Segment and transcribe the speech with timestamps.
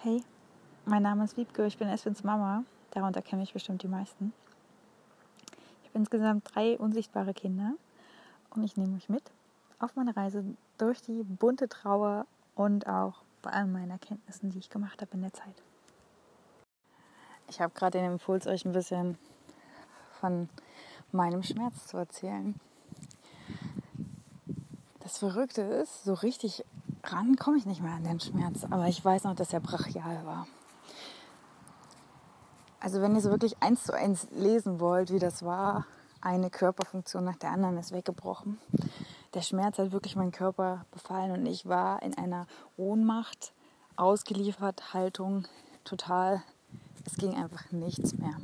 [0.00, 0.22] Hey,
[0.84, 2.62] mein Name ist Wiebke, ich bin Eswins Mama.
[2.92, 4.32] Darunter kenne ich bestimmt die meisten.
[5.82, 7.72] Ich habe insgesamt drei unsichtbare Kinder
[8.50, 9.24] und ich nehme euch mit
[9.80, 10.44] auf meine Reise
[10.76, 15.22] durch die bunte Trauer und auch bei all meinen Erkenntnissen, die ich gemacht habe in
[15.22, 15.64] der Zeit.
[17.48, 19.18] Ich habe gerade den Impuls, euch ein bisschen
[20.20, 20.48] von
[21.10, 22.54] meinem Schmerz zu erzählen.
[25.00, 26.64] Das Verrückte ist, so richtig
[27.12, 30.24] ran komme ich nicht mehr an den Schmerz, aber ich weiß noch, dass er brachial
[30.24, 30.46] war.
[32.80, 35.86] Also wenn ihr so wirklich eins zu eins lesen wollt, wie das war,
[36.20, 38.58] eine Körperfunktion nach der anderen ist weggebrochen.
[39.34, 43.52] Der Schmerz hat wirklich meinen Körper befallen und ich war in einer Ohnmacht,
[43.96, 45.46] ausgeliefert Haltung,
[45.84, 46.42] total,
[47.04, 48.36] es ging einfach nichts mehr.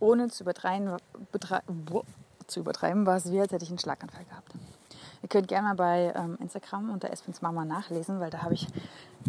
[0.00, 0.96] Ohne zu übertreiben,
[2.46, 4.52] zu übertreiben war es wie, als hätte ich einen Schlaganfall gehabt.
[5.22, 8.68] Ihr könnt gerne mal bei ähm, Instagram unter Espins Mama nachlesen, weil da habe ich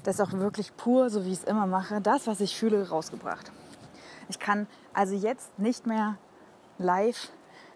[0.04, 3.52] das auch wirklich pur, so wie ich es immer mache, das, was ich fühle, rausgebracht.
[4.30, 6.18] Ich kann also jetzt nicht mehr
[6.78, 7.30] live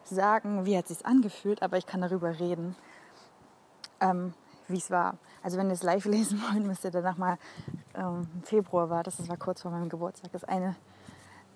[0.04, 2.76] sagen, wie hat es sich angefühlt, aber ich kann darüber reden,
[4.00, 4.34] ähm,
[4.68, 5.18] wie es war.
[5.42, 7.38] Also wenn ihr es live lesen wollt, müsst ihr danach mal
[7.96, 10.32] ähm, Februar war, das, das war kurz vor meinem Geburtstag.
[10.32, 10.76] Das eine,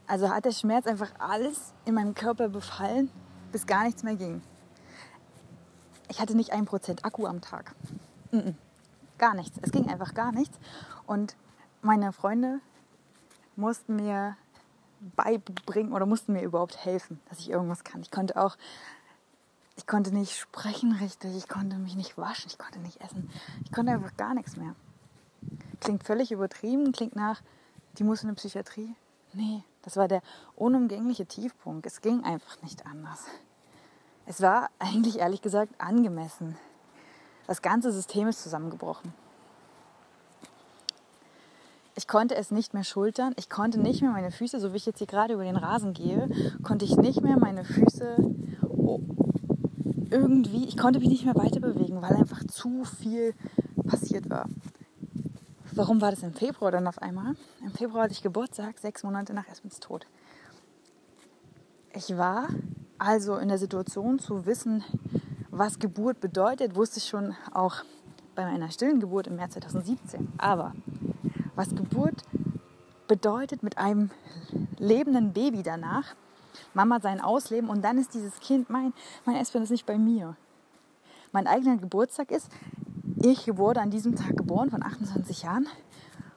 [0.08, 3.11] also hat der Schmerz einfach alles in meinem Körper befallen,
[3.52, 4.42] bis gar nichts mehr ging
[6.09, 7.75] ich hatte nicht ein Prozent Akku am Tag.
[9.17, 9.58] Gar nichts.
[9.61, 10.58] Es ging einfach gar nichts.
[11.05, 11.36] Und
[11.81, 12.59] meine Freunde
[13.55, 14.38] mussten mir
[15.16, 18.02] beibringen oder mussten mir überhaupt helfen, dass ich irgendwas kann.
[18.02, 18.58] Ich konnte auch,
[19.75, 23.30] ich konnte nicht sprechen richtig, ich konnte mich nicht waschen, ich konnte nicht essen.
[23.64, 24.75] Ich konnte einfach gar nichts mehr.
[25.80, 27.42] Klingt völlig übertrieben, klingt nach,
[27.97, 28.95] die muss in eine Psychiatrie.
[29.33, 30.21] Nee, das war der
[30.55, 31.86] unumgängliche Tiefpunkt.
[31.86, 33.25] Es ging einfach nicht anders.
[34.28, 36.58] Es war eigentlich ehrlich gesagt angemessen.
[37.47, 39.14] Das ganze System ist zusammengebrochen.
[41.95, 43.33] Ich konnte es nicht mehr schultern.
[43.38, 45.94] Ich konnte nicht mehr meine Füße, so wie ich jetzt hier gerade über den Rasen
[45.94, 46.30] gehe,
[46.61, 48.17] konnte ich nicht mehr meine Füße
[50.11, 53.33] irgendwie, ich konnte mich nicht mehr weiter bewegen, weil einfach zu viel
[53.86, 54.48] passiert war.
[55.73, 57.36] Warum war das im Februar dann auf einmal?
[57.61, 60.08] Im Februar hatte ich Geburtstag, sechs Monate nach Esmins Tod.
[61.94, 62.48] Ich war
[62.99, 64.83] also in der Situation zu wissen,
[65.49, 67.83] was Geburt bedeutet, wusste ich schon auch
[68.35, 70.33] bei meiner stillen Geburt im März 2017.
[70.37, 70.73] Aber
[71.55, 72.23] was Geburt
[73.08, 74.11] bedeutet mit einem
[74.77, 76.15] lebenden Baby danach,
[76.73, 78.93] Mama sein Ausleben und dann ist dieses Kind, mein,
[79.25, 80.35] mein Espen ist nicht bei mir.
[81.31, 82.49] Mein eigener Geburtstag ist,
[83.21, 85.67] ich wurde an diesem Tag geboren, von 28 Jahren.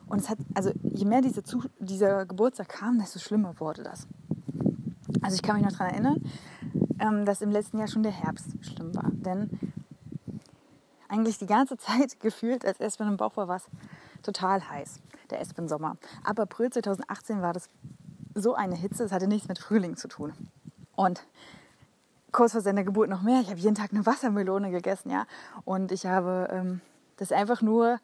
[0.07, 1.43] Und es hat, also je mehr diese,
[1.79, 4.09] dieser Geburtstag kam, desto schlimmer wurde das.
[5.23, 6.31] Also ich kann mich noch daran erinnern,
[6.99, 9.11] ähm, dass im letzten Jahr schon der Herbst schlimm war.
[9.13, 9.59] Denn
[11.09, 13.67] eigentlich die ganze Zeit gefühlt, als Espen im Bauch war, war es
[14.23, 15.01] total heiß,
[15.31, 15.97] der Espen-Sommer.
[16.25, 17.69] Ab April 2018 war das
[18.35, 20.33] so eine Hitze, es hatte nichts mit Frühling zu tun.
[20.95, 21.25] Und
[22.33, 23.41] kurz vor seiner Geburt noch mehr.
[23.41, 25.27] Ich habe jeden Tag eine Wassermelone gegessen, ja.
[25.65, 26.81] Und ich habe ähm,
[27.17, 27.99] das einfach nur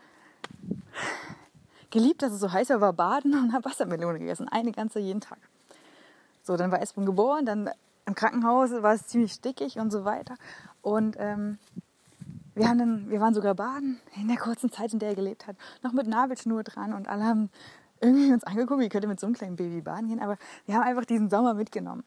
[1.91, 4.49] geliebt, dass es so heiß war, war baden und habe Wassermelone gegessen.
[4.49, 5.39] Eine ganze jeden Tag.
[6.47, 7.71] So, dann war Espen geboren, dann
[8.07, 10.37] im Krankenhaus war es ziemlich stickig und so weiter.
[10.81, 11.59] Und ähm,
[12.55, 15.49] wir, haben dann, wir waren sogar baden in der kurzen Zeit, in der er gelebt
[15.49, 17.51] hat, noch mit Nabelschnur dran und alle haben
[18.01, 20.21] irgendwie uns angeguckt, wie könnte mit so einem kleinen Baby baden gehen.
[20.21, 22.05] Aber wir haben einfach diesen Sommer mitgenommen.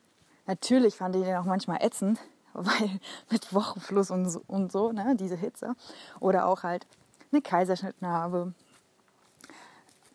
[0.48, 2.20] Natürlich fand ich den auch manchmal ätzend,
[2.54, 3.00] weil
[3.30, 5.76] mit Wochenfluss und so, und so ne, diese Hitze.
[6.22, 6.88] Oder auch halt
[7.32, 8.54] eine Kaiserschnittnarbe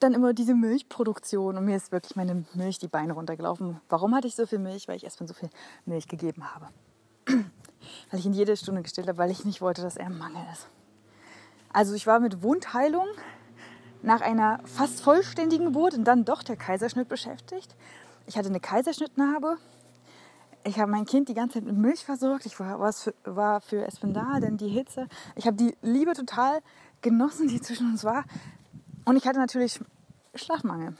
[0.01, 3.81] dann immer diese Milchproduktion und mir ist wirklich meine Milch die Beine runtergelaufen.
[3.89, 4.89] Warum hatte ich so viel Milch?
[4.89, 5.51] Weil ich erstmal so viel
[5.87, 6.69] Milch gegeben habe.
[8.11, 10.43] weil ich ihn jede Stunde gestillt habe, weil ich nicht wollte, dass er im Mangel
[10.53, 10.69] ist.
[11.73, 13.07] Also ich war mit Wundheilung
[14.03, 17.75] nach einer fast vollständigen Geburt und dann doch der Kaiserschnitt beschäftigt.
[18.27, 19.57] Ich hatte eine Kaiserschnittnarbe.
[20.67, 22.47] Ich habe mein Kind die ganze Zeit mit Milch versorgt.
[22.47, 25.09] Ich war, für, war für Espen da, denn die Hitze.
[25.35, 26.61] Ich habe die Liebe total
[27.03, 28.25] genossen, die zwischen uns war.
[29.05, 29.81] Und ich hatte natürlich
[30.35, 30.97] Schlafmangel.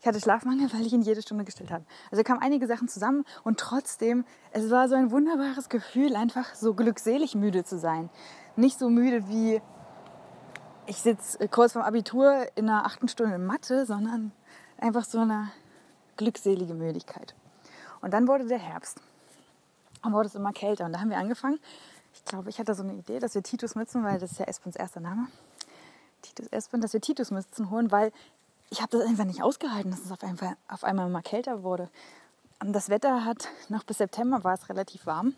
[0.00, 1.84] Ich hatte Schlafmangel, weil ich ihn jede Stunde gestillt habe.
[2.10, 6.72] Also kamen einige Sachen zusammen und trotzdem, es war so ein wunderbares Gefühl, einfach so
[6.72, 8.08] glückselig müde zu sein.
[8.56, 9.60] Nicht so müde wie
[10.86, 14.32] ich sitze kurz vorm Abitur in einer achten Stunde Mathe, sondern
[14.78, 15.52] einfach so eine
[16.16, 17.34] glückselige Müdigkeit.
[18.00, 19.00] Und dann wurde der Herbst.
[20.02, 20.86] Und wurde es immer kälter.
[20.86, 21.60] Und da haben wir angefangen.
[22.14, 24.46] Ich glaube, ich hatte so eine Idee, dass wir Titus nutzen, weil das ist ja
[24.46, 25.28] Espens erster Name.
[26.20, 28.12] Titus Espen, dass wir Titusmützen holen, weil
[28.70, 31.88] ich habe das einfach nicht ausgehalten, dass es auf einmal, auf einmal mal kälter wurde.
[32.60, 35.34] Das Wetter hat noch bis September war es relativ warm.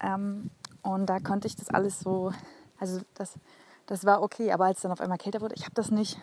[0.00, 0.50] Ähm,
[0.82, 2.32] und da konnte ich das alles so,
[2.78, 3.34] also das
[3.86, 4.52] das war okay.
[4.52, 6.18] Aber als es dann auf einmal kälter wurde, ich habe das nicht,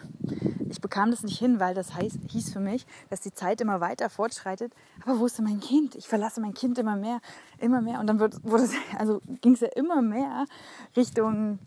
[0.69, 3.81] ich bekam das nicht hin, weil das heißt, hieß für mich, dass die Zeit immer
[3.81, 4.73] weiter fortschreitet.
[5.05, 5.95] Aber wo ist denn mein Kind?
[5.95, 7.21] Ich verlasse mein Kind immer mehr,
[7.59, 7.99] immer mehr.
[7.99, 10.45] Und dann wird, wurde also ging es ja immer mehr
[10.95, 11.59] Richtung,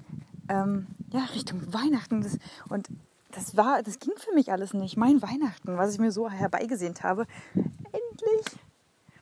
[0.53, 2.23] ähm, ja, Richtung Weihnachten.
[2.23, 2.39] Das,
[2.69, 2.89] und
[3.33, 4.97] das war, das ging für mich alles nicht.
[4.97, 8.59] Mein Weihnachten, was ich mir so herbeigesehnt habe, endlich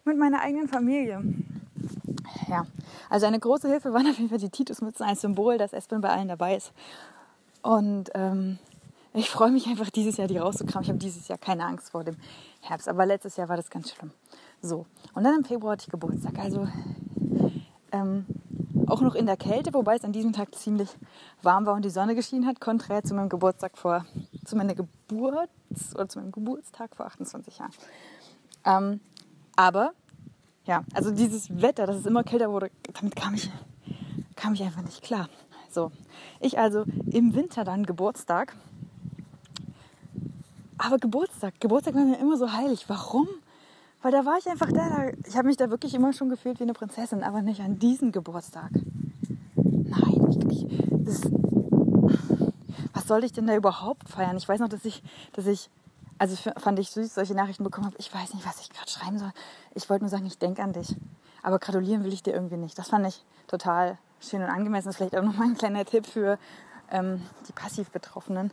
[0.04, 1.22] mit meiner eigenen Familie.
[2.48, 2.66] Ja,
[3.08, 6.10] also eine große Hilfe waren auf jeden Fall die Titusmützen als Symbol, dass Espen bei
[6.10, 6.72] allen dabei ist.
[7.62, 8.58] Und ähm,
[9.12, 10.82] ich freue mich einfach dieses Jahr, die rauszukramen.
[10.82, 12.16] Ich habe dieses Jahr keine Angst vor dem
[12.60, 14.10] Herbst, aber letztes Jahr war das ganz schlimm.
[14.62, 16.38] So, und dann im Februar hatte ich Geburtstag.
[16.38, 16.68] Also
[17.92, 18.26] ähm,
[18.90, 20.88] auch noch in der Kälte, wobei es an diesem Tag ziemlich
[21.42, 24.04] warm war und die Sonne geschienen hat, konträr zu meinem Geburtstag vor,
[24.44, 25.50] zu meiner Geburt
[25.94, 27.72] oder zu meinem Geburtstag vor 28 Jahren.
[28.64, 29.00] Ähm,
[29.56, 29.92] aber
[30.64, 32.70] ja, also dieses Wetter, dass es immer kälter wurde,
[33.00, 33.50] damit kam ich,
[34.36, 35.28] kam ich einfach nicht klar.
[35.70, 35.92] So,
[36.40, 38.56] ich also im Winter dann Geburtstag.
[40.78, 42.88] Aber Geburtstag, Geburtstag war mir immer so heilig.
[42.88, 43.28] Warum?
[44.02, 45.10] Weil da war ich einfach da.
[45.26, 48.12] ich habe mich da wirklich immer schon gefühlt wie eine Prinzessin, aber nicht an diesem
[48.12, 48.70] Geburtstag.
[49.54, 51.20] Nein, ich, ich, das,
[52.94, 54.36] was sollte ich denn da überhaupt feiern?
[54.36, 55.02] Ich weiß noch, dass ich,
[55.34, 55.68] dass ich,
[56.18, 57.96] also fand ich süß, solche Nachrichten bekommen habe.
[57.98, 59.32] Ich weiß nicht, was ich gerade schreiben soll.
[59.74, 60.96] Ich wollte nur sagen, ich denke an dich.
[61.42, 62.78] Aber gratulieren will ich dir irgendwie nicht.
[62.78, 64.92] Das fand ich total schön und angemessen.
[64.92, 66.38] Vielleicht auch nochmal ein kleiner Tipp für
[66.90, 68.50] ähm, die passiv Betroffenen.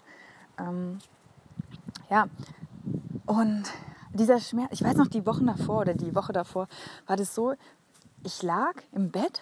[0.58, 1.00] Ähm,
[2.10, 2.28] ja,
[3.26, 3.64] und
[4.18, 6.68] dieser Schmerz, ich weiß noch, die Wochen davor oder die Woche davor
[7.06, 7.54] war das so,
[8.24, 9.42] ich lag im Bett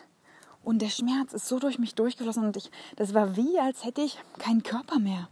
[0.63, 4.01] und der Schmerz ist so durch mich durchgeflossen und ich, das war wie, als hätte
[4.01, 5.29] ich keinen Körper mehr.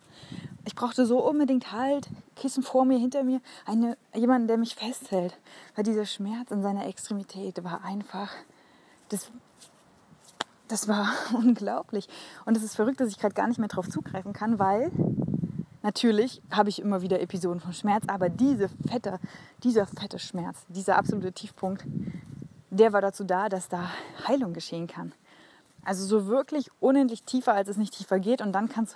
[0.65, 5.37] Ich brauchte so unbedingt Halt, Kissen vor mir, hinter mir, eine, jemanden, der mich festhält.
[5.75, 8.29] Weil dieser Schmerz in seiner Extremität war einfach,
[9.09, 9.29] das,
[10.67, 12.07] das war unglaublich.
[12.45, 14.91] Und es ist verrückt, dass ich gerade gar nicht mehr drauf zugreifen kann, weil
[15.83, 19.19] Natürlich habe ich immer wieder Episoden von Schmerz, aber diese fette,
[19.63, 21.83] dieser fette Schmerz, dieser absolute Tiefpunkt,
[22.69, 23.89] der war dazu da, dass da
[24.25, 25.11] Heilung geschehen kann.
[25.83, 28.95] Also so wirklich unendlich tiefer, als es nicht tiefer geht und dann kann es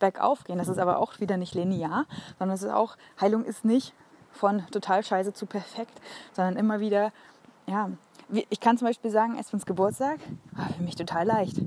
[0.00, 0.58] bergauf gehen.
[0.58, 2.06] Das ist aber auch wieder nicht linear,
[2.40, 3.94] sondern es ist auch, Heilung ist nicht
[4.32, 6.00] von total scheiße zu perfekt,
[6.32, 7.12] sondern immer wieder,
[7.66, 7.90] ja,
[8.50, 10.18] ich kann zum Beispiel sagen, Esfins Geburtstag
[10.50, 11.60] war für mich total leicht.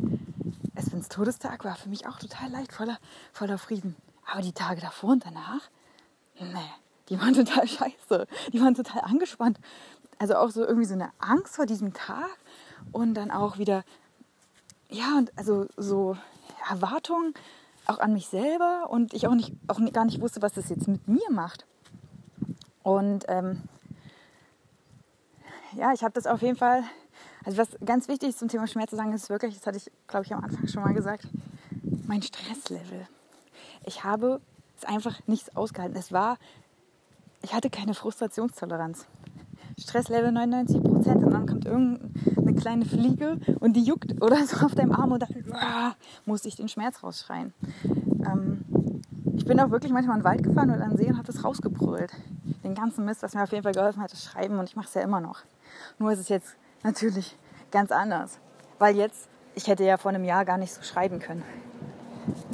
[0.75, 2.97] Esfins Todestag war für mich auch total leicht, voller,
[3.31, 3.95] voller Frieden.
[4.29, 5.69] Aber die Tage davor und danach,
[6.39, 6.71] nee,
[7.09, 8.27] die waren total scheiße.
[8.51, 9.59] Die waren total angespannt.
[10.19, 12.37] Also auch so irgendwie so eine Angst vor diesem Tag
[12.91, 13.83] und dann auch wieder,
[14.89, 16.17] ja, und also so
[16.69, 17.33] Erwartungen
[17.85, 20.87] auch an mich selber und ich auch, nicht, auch gar nicht wusste, was das jetzt
[20.87, 21.65] mit mir macht.
[22.83, 23.63] Und ähm,
[25.73, 26.83] ja, ich habe das auf jeden Fall,
[27.45, 29.89] also was ganz wichtig ist zum Thema Schmerz zu sagen, ist wirklich, das hatte ich,
[30.07, 31.27] glaube ich, am Anfang schon mal gesagt,
[32.07, 33.07] mein Stresslevel
[33.87, 34.41] ich habe
[34.77, 35.97] es einfach nichts ausgehalten.
[35.97, 36.37] Es war,
[37.41, 39.07] ich hatte keine Frustrationstoleranz.
[39.79, 44.75] Stresslevel 99 Prozent und dann kommt irgendeine kleine Fliege und die juckt oder so auf
[44.75, 45.93] deinem Arm und dann ah,
[46.25, 47.53] musste ich den Schmerz rausschreien.
[47.85, 48.65] Ähm,
[49.35, 51.43] ich bin auch wirklich manchmal in den Wald gefahren und an See und habe das
[51.43, 52.11] rausgebrüllt.
[52.63, 54.87] Den ganzen Mist, was mir auf jeden Fall geholfen hat, das Schreiben und ich mache
[54.87, 55.41] es ja immer noch.
[55.99, 57.37] Nur ist es jetzt natürlich
[57.71, 58.39] ganz anders,
[58.79, 61.43] weil jetzt, ich hätte ja vor einem Jahr gar nicht so schreiben können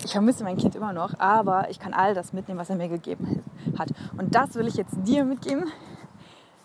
[0.03, 2.89] ich vermisse mein Kind immer noch, aber ich kann all das mitnehmen, was er mir
[2.89, 3.43] gegeben
[3.77, 3.89] hat.
[4.17, 5.71] Und das will ich jetzt dir mitgeben.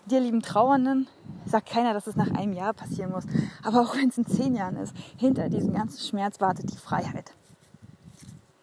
[0.05, 1.07] Dir, lieben Trauernden,
[1.45, 3.25] sagt keiner, dass es nach einem Jahr passieren muss.
[3.63, 7.31] Aber auch wenn es in zehn Jahren ist, hinter diesem ganzen Schmerz wartet die Freiheit.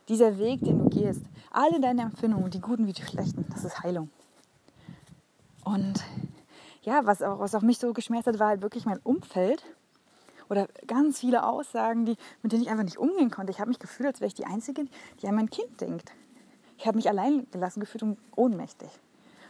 [0.08, 3.82] Dieser Weg, den du gehst, alle deine Empfindungen, die guten wie die schlechten, das ist
[3.82, 4.10] Heilung.
[5.64, 6.04] Und
[6.82, 9.64] ja, was auch, was auch mich so geschmerzt hat, war halt wirklich mein Umfeld
[10.48, 13.52] oder ganz viele Aussagen, die, mit denen ich einfach nicht umgehen konnte.
[13.52, 14.86] Ich habe mich gefühlt, als wäre ich die Einzige,
[15.20, 16.12] die an mein Kind denkt.
[16.78, 18.88] Ich habe mich allein gelassen gefühlt und ohnmächtig.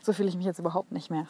[0.02, 1.26] So fühle ich mich jetzt überhaupt nicht mehr.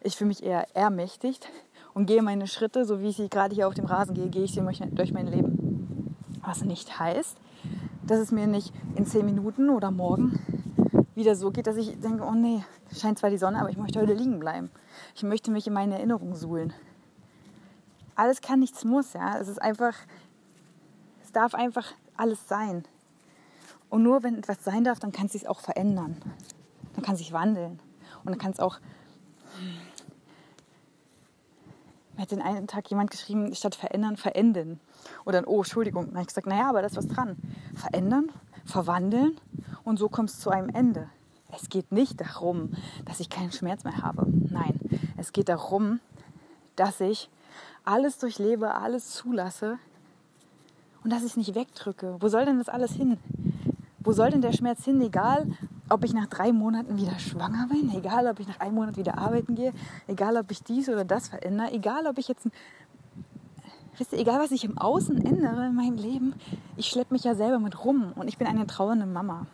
[0.00, 1.48] Ich fühle mich eher ermächtigt
[1.94, 4.44] und gehe meine Schritte, so wie ich sie gerade hier auf dem Rasen gehe, gehe
[4.44, 4.62] ich sie
[4.92, 6.16] durch mein Leben.
[6.44, 7.36] Was nicht heißt,
[8.06, 10.38] dass es mir nicht in zehn Minuten oder morgen
[11.14, 12.64] wieder so geht, dass ich denke, oh nee,
[12.96, 14.70] scheint zwar die Sonne, aber ich möchte heute liegen bleiben.
[15.14, 16.72] Ich möchte mich in meine Erinnerungen suhlen
[18.18, 19.12] alles kann, nichts muss.
[19.12, 19.38] Ja?
[19.38, 19.94] Es ist einfach,
[21.22, 22.84] es darf einfach alles sein.
[23.88, 26.16] Und nur wenn etwas sein darf, dann kann es sich auch verändern.
[26.94, 27.80] Dann kann sich wandeln.
[28.24, 28.78] Und dann kann es auch.
[32.14, 34.80] Mir hat den einen Tag jemand geschrieben, statt verändern, verenden.
[35.24, 36.06] Oder oh, Entschuldigung.
[36.06, 37.36] Dann habe ich gesagt, naja, aber da ist was dran.
[37.74, 38.30] Verändern,
[38.64, 39.40] verwandeln
[39.84, 41.08] und so kommt es zu einem Ende.
[41.50, 42.72] Es geht nicht darum,
[43.06, 44.26] dass ich keinen Schmerz mehr habe.
[44.28, 44.78] Nein,
[45.16, 46.00] es geht darum,
[46.76, 47.30] dass ich
[47.88, 49.78] alles durchlebe, alles zulasse
[51.02, 52.16] und dass ich es nicht wegdrücke.
[52.20, 53.18] Wo soll denn das alles hin?
[54.00, 55.00] Wo soll denn der Schmerz hin?
[55.00, 55.46] Egal,
[55.88, 59.16] ob ich nach drei Monaten wieder schwanger bin, egal, ob ich nach einem Monat wieder
[59.16, 59.72] arbeiten gehe,
[60.06, 62.46] egal, ob ich dies oder das verändere, egal, ob ich jetzt,
[63.96, 66.34] wisst ihr, egal, was ich im Außen ändere in meinem Leben,
[66.76, 69.46] ich schleppe mich ja selber mit rum und ich bin eine trauernde Mama.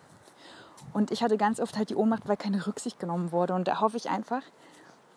[0.92, 3.54] Und ich hatte ganz oft halt die Ohnmacht, weil keine Rücksicht genommen wurde.
[3.54, 4.42] Und da hoffe ich einfach,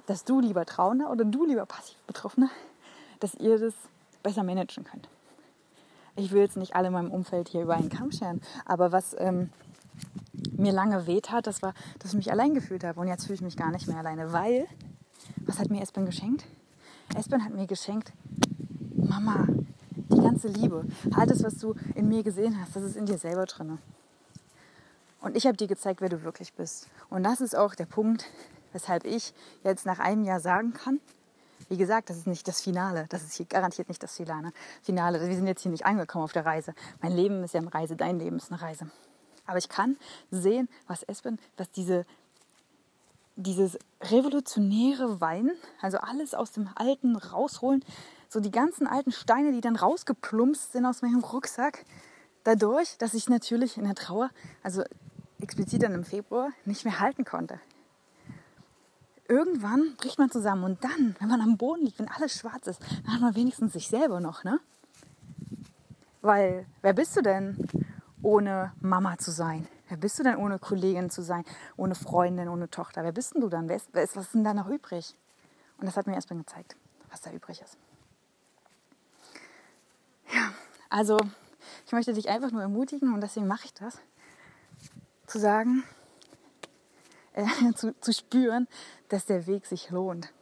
[0.06, 2.50] dass du lieber Trauender oder du lieber passiv Betroffener,
[3.20, 3.74] dass ihr das
[4.24, 5.08] besser managen könnt.
[6.16, 9.16] Ich will jetzt nicht alle in meinem Umfeld hier über einen Kamm scheren, aber was
[9.20, 9.52] ähm,
[10.52, 13.00] mir lange weht hat, das war, dass ich mich allein gefühlt habe.
[13.00, 14.68] Und jetzt fühle ich mich gar nicht mehr alleine, weil,
[15.46, 16.46] was hat mir Espen geschenkt?
[17.16, 18.12] Espen hat mir geschenkt,
[18.96, 19.48] Mama,
[20.10, 23.46] die ganze Liebe, alles, was du in mir gesehen hast, das ist in dir selber
[23.46, 23.78] drin.
[25.22, 26.88] Und ich habe dir gezeigt, wer du wirklich bist.
[27.10, 28.26] Und das ist auch der Punkt,
[28.74, 29.34] weshalb ich
[29.64, 31.00] jetzt nach einem Jahr sagen kann,
[31.70, 33.06] wie gesagt, das ist nicht das Finale.
[33.10, 34.54] Das ist hier garantiert nicht das Finale.
[34.86, 36.74] Wir sind jetzt hier nicht angekommen auf der Reise.
[37.02, 38.90] Mein Leben ist ja eine Reise, dein Leben ist eine Reise.
[39.46, 39.98] Aber ich kann
[40.32, 42.06] sehen, was Espen, was diese,
[43.36, 47.84] dieses revolutionäre Wein, also alles aus dem Alten rausholen,
[48.30, 51.86] so die ganzen alten Steine, die dann rausgeplumpst sind aus meinem Rucksack,
[52.44, 54.30] dadurch, dass ich natürlich in der Trauer,
[54.64, 54.84] also
[55.40, 57.60] explizit dann im Februar, nicht mehr halten konnte
[59.28, 62.82] irgendwann bricht man zusammen und dann, wenn man am Boden liegt, wenn alles schwarz ist,
[63.06, 64.60] dann hat man wenigstens sich selber noch, ne?
[66.22, 67.58] Weil, wer bist du denn,
[68.22, 69.68] ohne Mama zu sein?
[69.88, 71.46] Wer bist du denn, ohne Kollegin zu sein,
[71.78, 73.04] ohne Freundin, ohne Tochter?
[73.04, 73.70] Wer bist denn du dann?
[73.70, 75.16] Wer ist, was ist denn da noch übrig?
[75.78, 76.76] Und das hat mir erstmal gezeigt,
[77.10, 77.78] was da übrig ist.
[80.34, 80.52] Ja,
[80.90, 81.18] also
[81.86, 84.00] ich möchte dich einfach nur ermutigen und deswegen mache ich das,
[85.26, 85.84] zu sagen,
[87.76, 88.68] zu, zu spüren,
[89.10, 90.34] dass der Weg sich lohnt.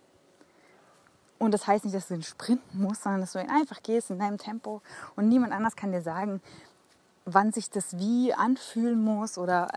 [1.37, 4.09] Und das heißt nicht, dass du ihn sprinten musst, sondern dass du ihn einfach gehst
[4.09, 4.81] in deinem Tempo
[5.15, 6.41] und niemand anders kann dir sagen,
[7.25, 9.67] wann sich das wie anfühlen muss oder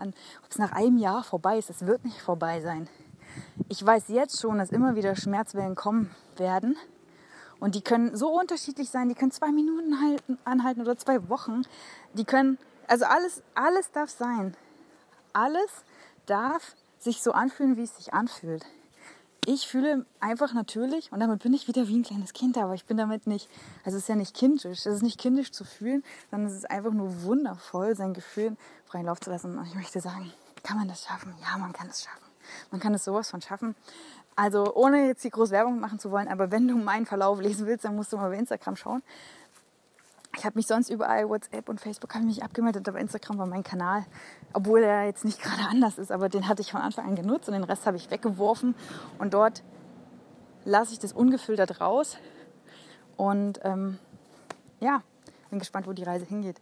[0.43, 1.69] ob es nach einem Jahr vorbei ist.
[1.69, 2.87] Es wird nicht vorbei sein.
[3.67, 6.77] Ich weiß jetzt schon, dass immer wieder Schmerzwellen kommen werden
[7.59, 9.09] und die können so unterschiedlich sein.
[9.09, 11.63] Die können zwei Minuten halten, anhalten oder zwei Wochen.
[12.13, 12.57] Die können,
[12.87, 14.55] also alles, alles darf sein.
[15.33, 15.83] Alles
[16.25, 18.65] darf sich so anfühlen, wie es sich anfühlt.
[19.45, 22.85] Ich fühle einfach natürlich, und damit bin ich wieder wie ein kleines Kind, aber ich
[22.85, 23.49] bin damit nicht,
[23.83, 26.69] also es ist ja nicht kindisch, es ist nicht kindisch zu fühlen, sondern es ist
[26.69, 29.57] einfach nur wundervoll, sein Gefühl freien Lauf zu lassen.
[29.57, 30.31] Und ich möchte sagen,
[30.63, 31.33] kann man das schaffen?
[31.41, 32.25] Ja, man kann es schaffen.
[32.71, 33.75] Man kann es sowas von schaffen.
[34.35, 37.67] Also ohne jetzt die große Werbung machen zu wollen, aber wenn du meinen Verlauf lesen
[37.67, 39.03] willst, dann musst du mal bei Instagram schauen.
[40.39, 43.61] Ich habe mich sonst überall, WhatsApp und Facebook, habe mich abgemeldet, aber Instagram war mein
[43.61, 44.05] Kanal.
[44.53, 47.49] Obwohl er jetzt nicht gerade anders ist, aber den hatte ich von Anfang an genutzt
[47.49, 48.73] und den Rest habe ich weggeworfen.
[49.17, 49.63] Und dort
[50.63, 52.17] lasse ich das ungefiltert raus.
[53.17, 53.99] Und ähm,
[54.79, 55.03] ja,
[55.49, 56.61] bin gespannt, wo die Reise hingeht.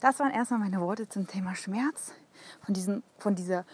[0.00, 2.14] Das waren erstmal meine Worte zum Thema Schmerz.
[2.64, 3.66] Von, diesen, von dieser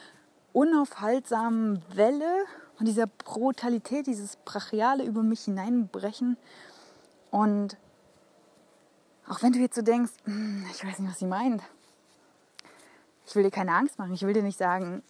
[0.53, 6.37] unaufhaltsamen Welle, von dieser Brutalität, dieses Brachiale über mich hineinbrechen.
[7.31, 7.77] Und
[9.29, 11.63] auch wenn du jetzt so denkst, hm, ich weiß nicht, was sie meint.
[13.27, 14.15] Ich will dir keine Angst machen.
[14.15, 15.03] Ich will dir nicht sagen,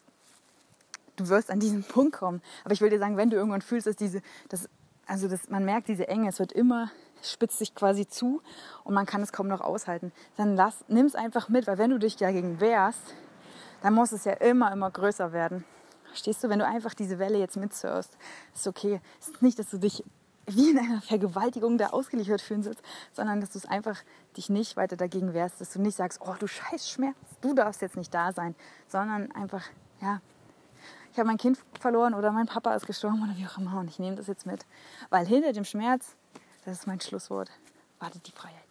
[1.16, 2.42] du wirst an diesen Punkt kommen.
[2.64, 4.68] Aber ich will dir sagen, wenn du irgendwann fühlst, dass diese, dass,
[5.06, 6.90] also dass man merkt, diese Enge, es wird immer,
[7.22, 8.42] spitzt sich quasi zu
[8.84, 11.98] und man kann es kaum noch aushalten, dann nimm es einfach mit, weil wenn du
[11.98, 13.14] dich dagegen wehrst,
[13.82, 15.64] dann muss es ja immer, immer größer werden.
[16.14, 18.16] Stehst du, wenn du einfach diese Welle jetzt mitsurfst,
[18.54, 19.00] ist okay.
[19.20, 20.04] Es ist nicht, dass du dich
[20.48, 23.98] wie in einer Vergewaltigung da ausgeliefert fühlen sollst, sondern dass du es einfach
[24.36, 27.82] dich nicht weiter dagegen wehrst, dass du nicht sagst, oh du scheiß Schmerz, du darfst
[27.82, 28.54] jetzt nicht da sein,
[28.86, 29.64] sondern einfach,
[30.00, 30.20] ja,
[31.12, 33.88] ich habe mein Kind verloren oder mein Papa ist gestorben oder wie auch immer und
[33.88, 34.64] ich nehme das jetzt mit,
[35.10, 36.16] weil hinter dem Schmerz,
[36.64, 37.50] das ist mein Schlusswort,
[37.98, 38.67] wartet die Freiheit.